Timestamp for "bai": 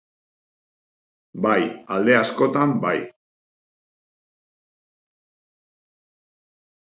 1.45-1.65, 2.85-2.95